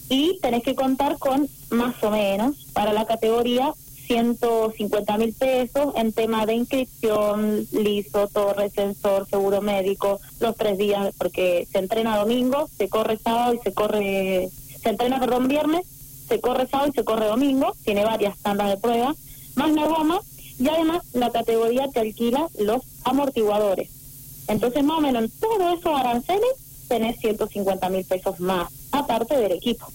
y 0.09 0.40
tenés 0.40 0.64
que 0.64 0.75
contar 0.75 1.18
con 1.18 1.49
más 1.71 2.02
o 2.02 2.11
menos 2.11 2.66
para 2.73 2.92
la 2.92 3.06
categoría 3.06 3.73
150 4.09 5.16
mil 5.18 5.33
pesos 5.33 5.94
en 5.94 6.12
tema 6.12 6.47
de 6.47 6.54
inscripción, 6.54 7.64
liso, 7.71 8.26
torre, 8.26 8.71
sensor, 8.71 9.28
seguro 9.28 9.62
médico, 9.62 10.18
los 10.40 10.56
tres 10.56 10.78
días, 10.78 11.14
porque 11.16 11.68
se 11.71 11.78
entrena 11.78 12.18
domingo, 12.18 12.68
se 12.76 12.88
corre 12.88 13.16
sábado 13.16 13.54
y 13.54 13.59
se 13.61 13.73
corre, 13.73 14.49
se 14.83 14.88
entrena, 14.88 15.21
perdón, 15.21 15.47
viernes, 15.47 15.87
se 16.26 16.40
corre 16.40 16.66
sábado 16.66 16.90
y 16.90 16.92
se 16.92 17.04
corre 17.04 17.28
domingo, 17.28 17.76
tiene 17.85 18.04
varias 18.04 18.37
tandas 18.38 18.68
de 18.68 18.78
prueba, 18.78 19.14
más 19.54 19.71
la 19.71 19.87
goma, 19.87 20.21
y 20.59 20.68
además 20.68 21.04
la 21.12 21.30
categoría 21.30 21.87
te 21.87 22.00
alquila 22.00 22.49
los 22.59 22.83
amortiguadores. 23.04 24.03
Entonces, 24.48 24.84
más 24.84 24.98
o 24.98 25.00
menos 25.00 25.24
en 25.24 25.30
todo 25.40 25.74
eso 25.74 25.96
aranceles 25.96 26.54
tenés 26.88 27.18
150 27.20 27.88
mil 27.88 28.04
pesos 28.04 28.40
más, 28.40 28.70
aparte 28.92 29.36
del 29.36 29.52
equipo. 29.52 29.86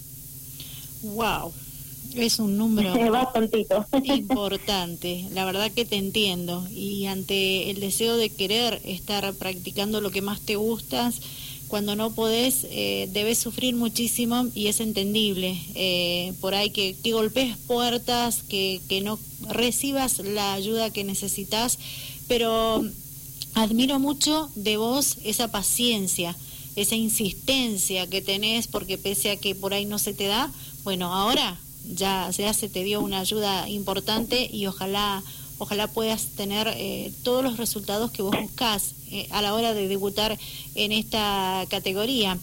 ¡Wow! 1.02 1.52
Es 2.14 2.40
un 2.40 2.58
número 2.58 2.92
importante. 4.04 5.26
La 5.32 5.44
verdad 5.44 5.70
que 5.70 5.84
te 5.84 5.96
entiendo. 5.96 6.66
Y 6.70 7.06
ante 7.06 7.70
el 7.70 7.80
deseo 7.80 8.16
de 8.16 8.30
querer 8.30 8.80
estar 8.84 9.32
practicando 9.34 10.00
lo 10.00 10.10
que 10.10 10.20
más 10.20 10.40
te 10.40 10.56
gustas, 10.56 11.20
cuando 11.68 11.94
no 11.94 12.12
podés, 12.12 12.66
eh, 12.70 13.08
debes 13.12 13.38
sufrir 13.38 13.76
muchísimo 13.76 14.48
y 14.56 14.66
es 14.66 14.80
entendible. 14.80 15.56
Eh, 15.76 16.32
por 16.40 16.54
ahí 16.54 16.70
que, 16.70 16.96
que 17.00 17.12
golpees 17.12 17.56
puertas, 17.56 18.42
que, 18.42 18.80
que 18.88 19.00
no 19.00 19.18
recibas 19.48 20.18
la 20.18 20.52
ayuda 20.52 20.90
que 20.90 21.04
necesitas, 21.04 21.78
pero 22.26 22.84
admiro 23.54 23.98
mucho 23.98 24.50
de 24.54 24.76
vos 24.76 25.18
esa 25.24 25.48
paciencia, 25.48 26.36
esa 26.76 26.94
insistencia 26.94 28.06
que 28.06 28.22
tenés, 28.22 28.66
porque 28.66 28.98
pese 28.98 29.30
a 29.30 29.36
que 29.36 29.54
por 29.54 29.74
ahí 29.74 29.86
no 29.86 29.98
se 29.98 30.14
te 30.14 30.26
da, 30.26 30.50
bueno, 30.84 31.12
ahora 31.12 31.58
ya, 31.94 32.30
ya 32.30 32.52
se 32.54 32.68
te 32.68 32.84
dio 32.84 33.00
una 33.00 33.20
ayuda 33.20 33.68
importante 33.68 34.48
y 34.52 34.66
ojalá 34.66 35.22
ojalá 35.60 35.88
puedas 35.88 36.24
tener 36.36 36.72
eh, 36.74 37.12
todos 37.22 37.44
los 37.44 37.58
resultados 37.58 38.10
que 38.10 38.22
vos 38.22 38.34
buscás 38.40 38.94
eh, 39.10 39.26
a 39.30 39.42
la 39.42 39.52
hora 39.52 39.74
de 39.74 39.88
debutar 39.88 40.38
en 40.74 40.90
esta 40.90 41.66
categoría. 41.68 42.38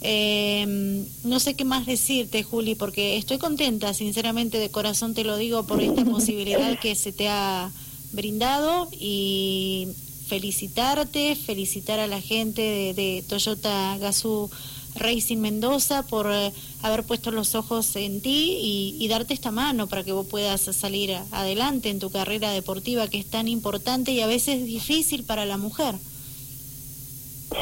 Eh, 0.00 1.04
no 1.24 1.40
sé 1.40 1.54
qué 1.54 1.64
más 1.66 1.84
decirte, 1.84 2.42
Juli, 2.42 2.74
porque 2.74 3.18
estoy 3.18 3.36
contenta, 3.36 3.92
sinceramente, 3.92 4.58
de 4.58 4.70
corazón 4.70 5.12
te 5.12 5.24
lo 5.24 5.36
digo, 5.36 5.66
por 5.66 5.82
esta 5.82 6.04
posibilidad 6.10 6.78
que 6.80 6.94
se 6.94 7.12
te 7.12 7.28
ha 7.28 7.70
brindado 8.12 8.88
y 8.92 9.88
felicitarte, 10.26 11.36
felicitar 11.36 12.00
a 12.00 12.06
la 12.06 12.20
gente 12.20 12.62
de, 12.94 13.24
Toyota 13.28 13.96
Gazoo 13.98 14.50
Racing 14.96 15.38
Mendoza 15.38 16.04
por 16.04 16.30
eh, 16.30 16.52
haber 16.82 17.04
puesto 17.04 17.30
los 17.30 17.54
ojos 17.54 17.96
en 17.96 18.20
ti 18.20 18.96
y, 18.98 19.08
darte 19.08 19.34
esta 19.34 19.50
mano 19.50 19.86
para 19.86 20.02
que 20.04 20.12
vos 20.12 20.26
puedas 20.26 20.60
salir 20.60 21.16
adelante 21.32 21.90
en 21.90 21.98
tu 21.98 22.10
carrera 22.10 22.50
deportiva 22.50 23.08
que 23.08 23.18
es 23.18 23.26
tan 23.26 23.48
importante 23.48 24.12
y 24.12 24.20
a 24.20 24.26
veces 24.26 24.64
difícil 24.64 25.24
para 25.24 25.44
la 25.46 25.56
mujer. 25.56 25.94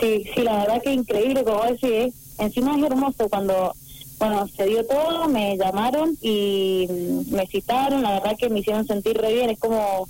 Sí, 0.01 0.25
sí, 0.35 0.43
la 0.43 0.59
verdad 0.59 0.83
que 0.83 0.93
increíble, 0.93 1.45
como 1.45 1.65
decís, 1.65 2.15
encima 2.39 2.77
es 2.77 2.85
hermoso 2.85 3.29
cuando, 3.29 3.75
bueno, 4.19 4.49
se 4.57 4.67
dio 4.67 4.87
todo, 4.87 5.29
me 5.29 5.57
llamaron 5.57 6.17
y 6.23 6.87
me 7.31 7.47
citaron, 7.47 8.03
la 8.03 8.13
verdad 8.13 8.37
que 8.39 8.49
me 8.49 8.61
hicieron 8.61 8.87
sentir 8.87 9.17
re 9.17 9.35
bien, 9.35 9.51
es 9.51 9.59
como, 9.59 10.09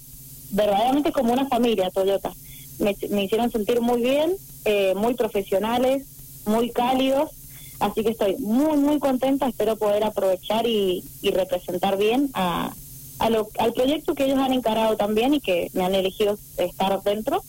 verdaderamente 0.50 1.12
como 1.12 1.32
una 1.32 1.48
familia 1.48 1.90
Toyota. 1.90 2.32
Me, 2.78 2.96
me 3.10 3.24
hicieron 3.24 3.50
sentir 3.50 3.80
muy 3.80 4.02
bien, 4.02 4.36
eh, 4.64 4.94
muy 4.94 5.14
profesionales, 5.14 6.04
muy 6.46 6.70
cálidos, 6.70 7.30
así 7.80 8.02
que 8.02 8.10
estoy 8.10 8.36
muy, 8.38 8.76
muy 8.76 8.98
contenta, 8.98 9.48
espero 9.48 9.76
poder 9.76 10.04
aprovechar 10.04 10.66
y, 10.66 11.04
representar 11.22 11.96
bien 11.96 12.30
a, 12.34 12.74
al 13.18 13.72
proyecto 13.74 14.14
que 14.14 14.24
ellos 14.24 14.38
han 14.38 14.52
encarado 14.52 14.96
también 14.96 15.34
y 15.34 15.40
que 15.40 15.70
me 15.74 15.84
han 15.84 15.94
elegido 15.94 16.36
estar 16.58 17.02
dentro. 17.02 17.42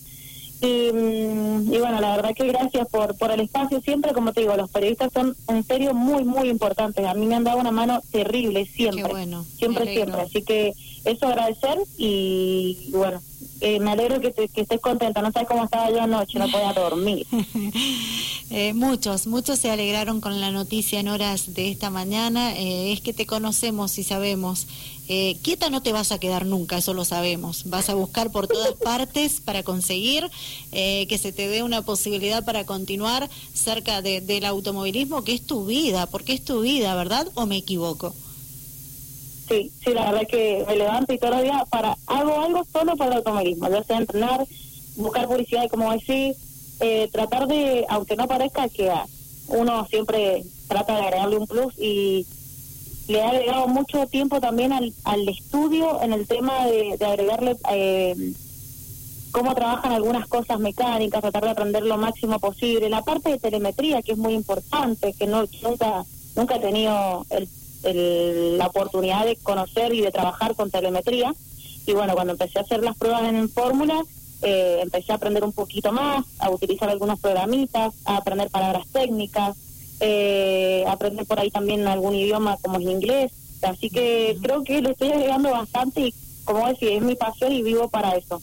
Y, 0.62 0.92
mm, 0.94 1.74
y, 1.74 1.77
bueno, 1.77 2.00
la 2.00 2.15
verdad 2.15 2.34
que 2.34 2.48
gracias 2.48 2.88
por, 2.88 3.18
por 3.18 3.32
el 3.32 3.42
espacio. 3.42 3.82
Siempre, 3.82 4.13
como 4.13 4.32
te 4.32 4.42
digo, 4.42 4.56
los 4.56 4.70
periodistas 4.70 5.12
son 5.12 5.36
en 5.50 5.63
serio 5.65 5.94
muy, 5.94 6.24
muy 6.24 6.50
importantes. 6.50 7.06
A 7.06 7.13
mí 7.15 7.25
me 7.25 7.36
han 7.36 7.44
dado 7.44 7.60
una 7.60 7.72
mano 7.72 8.01
terrible, 8.12 8.65
siempre. 8.65 9.12
bueno, 9.12 9.44
siempre, 9.44 9.94
siempre. 9.94 10.22
Así 10.22 10.42
que 10.42 10.74
eso 11.03 11.27
agradecer 11.27 11.77
y 11.98 12.92
bueno, 12.92 13.22
eh, 13.63 13.79
me 13.79 13.91
alegro 13.91 14.20
que, 14.20 14.34
que, 14.34 14.62
estés 14.62 14.82
contenta. 14.82 15.22
No 15.22 15.32
sabes 15.32 15.48
cómo 15.48 15.63
estaba 15.63 15.89
yo 15.89 16.01
anoche, 16.01 16.38
no 16.38 16.51
podía 16.51 16.74
dormir. 16.74 17.25
eh, 18.50 18.74
muchos, 18.74 19.25
muchos 19.25 19.58
se 19.58 19.72
alegraron 19.72 20.20
con 20.20 20.41
la 20.41 20.51
noticia 20.51 21.00
en 21.00 21.08
horas 21.08 21.53
de 21.53 21.72
esta 21.72 21.89
mañana. 21.89 22.53
Eh, 22.58 22.91
es 22.91 23.00
que 23.00 23.13
te 23.13 23.25
conocemos 23.25 23.98
y 23.98 24.03
sabemos. 24.03 24.67
Eh, 25.08 25.38
quieta 25.43 25.70
no 25.70 25.82
te 25.82 25.93
vas 25.93 26.12
a 26.12 26.20
quedar 26.20 26.46
nunca, 26.46 26.77
eso 26.77 26.93
lo 26.93 27.05
sabemos. 27.05 27.70
Vas 27.70 27.88
a 27.88 27.93
buscar 27.93 28.32
por 28.32 28.48
todas 28.48 28.74
partes 28.84 29.39
para 29.39 29.63
conseguir 29.63 30.29
que 30.72 31.17
se 31.22 31.32
te 31.32 31.48
dé 31.48 31.63
una 31.63 31.84
posibilidad 31.84 32.43
para 32.43 32.65
continuar 32.65 33.29
cerca 33.53 34.01
del 34.01 34.46
automovilismo, 34.46 35.24
que 35.24 35.34
es 35.34 35.46
tu 35.46 35.65
vida, 35.65 36.08
porque 36.08 36.34
es 36.34 36.43
tu 36.43 36.62
vida, 36.62 36.96
¿verdad? 36.96 37.29
¿O 37.36 37.46
me 37.46 37.58
equivoco? 37.58 38.13
Sí, 39.48 39.72
sí, 39.84 39.94
la 39.94 40.12
verdad 40.12 40.28
que 40.28 40.64
me 40.68 40.76
levanto 40.76 41.14
y 41.14 41.18
todos 41.18 41.36
los 41.36 41.44
días 41.44 41.64
para, 41.70 41.98
hago 42.08 42.40
algo 42.40 42.66
solo 42.72 42.96
para 42.96 43.12
el 43.12 43.18
automovilismo, 43.18 43.70
ya 43.70 43.84
sea 43.84 43.98
entrenar, 43.98 44.46
buscar 44.96 45.28
publicidad 45.28 45.70
como 45.70 45.92
decir, 45.92 46.36
eh, 46.80 47.10
tratar 47.12 47.48
de, 47.48 47.86
aunque 47.90 48.16
no 48.16 48.28
parezca 48.28 48.70
que 48.70 48.92
uno 49.48 49.86
siempre 49.90 50.44
trata 50.68 50.96
de 50.96 51.02
agregarle 51.02 51.38
un 51.38 51.48
plus 51.48 51.74
y 51.78 52.26
le 53.08 53.22
ha 53.22 53.30
agregado 53.30 53.68
mucho 53.68 54.08
tiempo 54.08 54.40
también 54.40 54.72
al, 54.72 54.94
al 55.04 55.28
estudio 55.28 56.02
en 56.02 56.14
el 56.14 56.26
tema 56.26 56.66
de, 56.68 56.98
agregarle 57.06 57.58
eh, 57.72 58.34
cómo 59.32 59.54
trabajan 59.56 59.92
algunas 59.92 60.28
cosas 60.28 60.60
mecánicas, 60.60 61.22
tratar 61.22 61.44
de 61.44 61.50
aprender 61.50 61.84
lo 61.84 61.98
máximo 61.98 62.40
posible. 62.40 62.90
La 62.90 63.04
parte 63.04 63.32
de 63.32 63.40
telemetría, 63.40 64.02
que 64.02 64.14
es 64.14 64.18
muy 64.18 64.34
importante, 64.34 65.14
que 65.14 65.28
no 65.28 65.44
nunca 65.62 66.06
nunca 66.36 66.56
he 66.56 66.60
tenido 66.60 67.26
el 67.30 67.48
la 67.84 68.68
oportunidad 68.68 69.25
de 69.25 69.36
conocer 69.38 69.94
y 69.94 70.02
de 70.02 70.12
trabajar 70.12 70.56
con 70.56 70.72
telemetría. 70.72 71.34
Y 71.86 71.94
bueno, 71.94 72.13
cuando 72.13 72.34
empecé 72.34 72.60
a 72.60 72.62
hacer 72.62 72.82
las 72.82 72.98
pruebas 72.98 73.24
en 73.24 73.50
fórmula, 73.50 74.02
eh, 74.42 74.80
empecé 74.82 75.12
a 75.12 75.16
aprender 75.16 75.44
un 75.44 75.54
poquito 75.54 75.92
más, 75.92 76.25
a 76.40 76.50
utilizar 76.50 76.90
algunos 76.90 77.20
programitas, 77.20 77.94
a 78.06 78.18
aprender 78.18 78.50
palabras 78.50 78.86
técnicas, 78.92 79.56
eh, 80.00 80.84
aprender 80.88 81.25
por 81.25 81.40
ahí 81.40 81.50
también 81.50 81.88
algún 81.88 82.16
idioma 82.16 82.58
como 82.62 82.78
el 82.78 82.90
inglés. 82.90 83.32
Así 83.62 83.90
que 83.90 84.38
creo 84.42 84.63
que 84.63 84.82
le 84.82 84.92
estoy 84.92 85.12
agregando 85.12 85.52
bastante 85.52 86.08
y 86.08 86.13
como 86.44 86.68
decía, 86.68 86.94
es 86.94 87.02
mi 87.02 87.16
pasión 87.16 87.54
y 87.54 87.62
vivo 87.62 87.88
para 87.90 88.16
eso. 88.16 88.42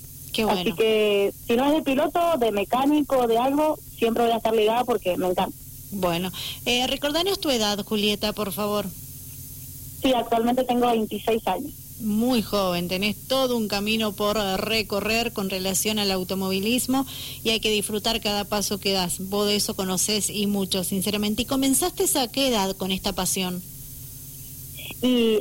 Así 0.49 0.73
que 0.73 1.33
si 1.47 1.57
no 1.57 1.67
es 1.67 1.75
de 1.75 1.83
piloto, 1.83 2.21
de 2.39 2.53
mecánico, 2.53 3.27
de 3.27 3.37
algo, 3.37 3.79
siempre 3.99 4.25
voy 4.25 4.33
a 4.33 4.37
estar 4.37 4.55
ligada 4.55 4.85
porque 4.85 5.17
me 5.17 5.29
encanta. 5.29 5.57
Bueno, 5.91 6.31
eh, 6.67 6.87
recordanos 6.87 7.41
tu 7.41 7.51
edad, 7.51 7.85
Julieta, 7.85 8.33
por 8.33 8.53
favor. 8.53 8.87
Sí, 10.03 10.13
actualmente 10.15 10.65
tengo 10.65 10.87
26 10.87 11.47
años. 11.47 11.73
Muy 12.01 12.41
joven, 12.41 12.89
tenés 12.89 13.29
todo 13.29 13.59
un 13.59 13.69
camino 13.69 14.13
por 14.13 14.39
recorrer 14.39 15.35
con 15.35 15.51
relación 15.51 15.99
al 15.99 16.11
automovilismo 16.11 17.07
y 17.45 17.51
hay 17.51 17.61
que 17.61 17.71
disfrutar 17.71 18.23
cada 18.23 18.45
paso 18.45 18.81
que 18.81 18.93
das. 18.93 19.19
Vos 19.29 19.47
de 19.47 19.57
eso 19.57 19.77
conocés 19.77 20.31
y 20.31 20.47
mucho, 20.47 20.83
sinceramente. 20.83 21.43
¿Y 21.43 21.45
comenzaste 21.45 22.07
a 22.19 22.29
qué 22.29 22.49
edad 22.49 22.75
con 22.75 22.91
esta 22.91 23.13
pasión? 23.13 23.63
Y 25.03 25.41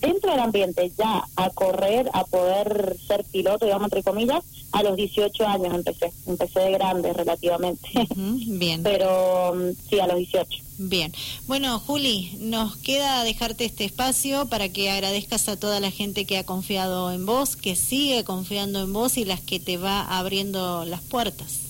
dentro 0.00 0.32
del 0.32 0.40
ambiente, 0.40 0.90
ya 0.98 1.24
a 1.36 1.50
correr, 1.50 2.10
a 2.12 2.24
poder 2.24 2.96
ser 3.06 3.24
piloto, 3.24 3.66
digamos, 3.66 3.86
entre 3.86 4.02
comillas, 4.02 4.42
a 4.72 4.82
los 4.82 4.96
18 4.96 5.46
años 5.46 5.74
empecé. 5.74 6.12
Empecé 6.26 6.60
de 6.60 6.72
grande 6.72 7.12
relativamente. 7.12 7.88
bien. 8.16 8.82
Pero 8.84 9.54
sí, 9.88 10.00
a 10.00 10.08
los 10.08 10.16
18. 10.16 10.64
Bien. 10.78 11.12
Bueno, 11.46 11.78
Juli, 11.78 12.36
nos 12.40 12.76
queda 12.76 13.22
dejarte 13.22 13.64
este 13.64 13.84
espacio 13.84 14.46
para 14.46 14.68
que 14.68 14.90
agradezcas 14.90 15.48
a 15.48 15.56
toda 15.56 15.78
la 15.78 15.92
gente 15.92 16.24
que 16.24 16.36
ha 16.36 16.44
confiado 16.44 17.12
en 17.12 17.26
vos, 17.26 17.54
que 17.54 17.76
sigue 17.76 18.24
confiando 18.24 18.82
en 18.82 18.92
vos 18.92 19.16
y 19.16 19.24
las 19.24 19.40
que 19.40 19.60
te 19.60 19.76
va 19.76 20.02
abriendo 20.02 20.84
las 20.84 21.00
puertas. 21.00 21.60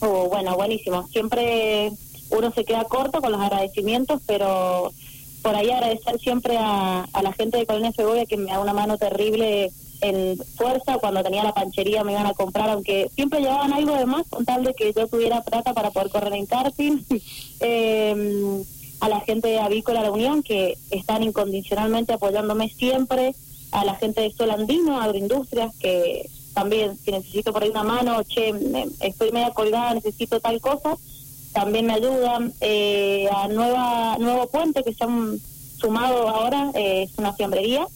Oh, 0.00 0.28
bueno, 0.28 0.56
buenísimo. 0.56 1.06
Siempre 1.08 1.92
uno 2.30 2.52
se 2.52 2.64
queda 2.64 2.84
corto 2.84 3.20
con 3.20 3.32
los 3.32 3.40
agradecimientos, 3.40 4.20
pero 4.26 4.92
por 5.42 5.54
ahí 5.54 5.70
agradecer 5.70 6.18
siempre 6.20 6.56
a, 6.58 7.06
la 7.22 7.32
gente 7.32 7.58
de 7.58 7.66
Colonia 7.66 7.92
Segovia 7.92 8.26
que 8.26 8.36
me 8.36 8.50
da 8.50 8.60
una 8.60 8.72
mano 8.72 8.96
terrible 8.96 9.72
en 10.00 10.38
fuerza. 10.56 10.98
Cuando 10.98 11.22
tenía 11.22 11.44
la 11.44 11.54
panchería 11.54 12.04
me 12.04 12.12
iban 12.12 12.26
a 12.26 12.34
comprar 12.34 12.70
aunque 12.70 13.10
siempre 13.14 13.40
llevaban 13.40 13.72
algo 13.72 13.94
de 13.94 14.06
más 14.06 14.26
con 14.28 14.44
tal 14.44 14.64
de 14.64 14.74
que 14.74 14.92
yo 14.92 15.06
tuviera 15.06 15.42
plata 15.42 15.74
para 15.74 15.90
poder 15.90 16.10
correr 16.10 16.32
en 16.32 16.46
karting. 16.46 16.98
Eh, 17.64 18.64
a 18.98 19.08
la 19.08 19.20
gente 19.20 19.48
de 19.48 19.60
Avícola 19.60 20.02
La 20.02 20.10
Unión 20.10 20.42
que 20.42 20.76
están 20.90 21.22
incondicionalmente 21.22 22.12
apoyándome 22.12 22.68
siempre. 22.68 23.34
A 23.70 23.84
la 23.84 23.94
gente 23.94 24.20
de 24.20 24.32
Solandino 24.32 25.00
Agroindustrias 25.00 25.72
que 25.78 26.28
también 26.54 26.96
si 26.98 27.10
necesito 27.12 27.52
por 27.52 27.62
ahí 27.62 27.70
una 27.70 27.84
mano 27.84 28.22
che 28.24 28.52
estoy 29.00 29.32
media 29.32 29.50
colgada 29.52 29.94
necesito 29.94 30.40
tal 30.40 30.60
cosa 30.60 30.96
también 31.52 31.86
me 31.86 31.94
ayudan 31.94 32.52
eh, 32.60 33.28
a 33.30 33.48
nueva 33.48 34.16
nuevo 34.18 34.46
puente 34.48 34.82
que 34.82 34.94
se 34.94 35.04
han 35.04 35.38
sumado 35.78 36.28
ahora 36.28 36.70
eh, 36.74 37.04
es 37.04 37.18
una 37.18 37.32
fiambrería 37.32 37.86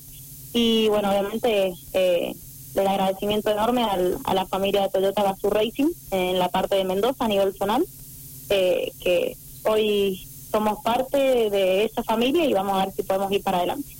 y 0.53 0.89
bueno, 0.89 1.11
obviamente 1.11 1.75
eh, 1.93 2.35
el 2.75 2.87
agradecimiento 2.87 3.51
enorme 3.51 3.85
al, 3.85 4.19
a 4.25 4.35
la 4.35 4.47
familia 4.47 4.83
de 4.83 4.89
Toyota 4.89 5.23
Gazoo 5.23 5.51
Racing 5.51 5.91
en 6.11 6.39
la 6.39 6.49
parte 6.49 6.77
de 6.77 6.85
Mendoza 6.85 7.25
a 7.25 7.29
nivel 7.29 7.55
zonal, 7.55 7.85
eh, 8.51 8.93
que 9.01 9.37
hoy 9.65 10.27
somos 10.51 10.83
parte 10.83 11.19
de 11.51 11.85
esa 11.85 12.03
familia 12.03 12.45
y 12.45 12.53
vamos 12.53 12.75
a 12.75 12.87
ver 12.87 12.95
si 12.95 13.03
podemos 13.03 13.31
ir 13.33 13.43
para 13.43 13.59
adelante. 13.59 13.96